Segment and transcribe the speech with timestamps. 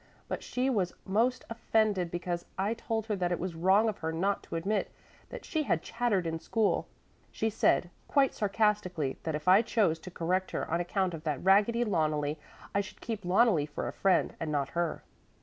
[0.27, 4.11] But she was most offended because I told her that it was wrong of her;
[4.11, 4.89] not to admit
[5.29, 6.87] that she had chattered in school.
[7.31, 11.43] She said quite sarcastically that if I chose to correct her on account of that
[11.43, 12.37] raggedy Loneli,
[12.73, 15.03] I should keep Loneli for a friend and not her."